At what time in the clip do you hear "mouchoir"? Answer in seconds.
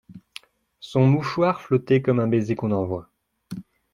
1.05-1.61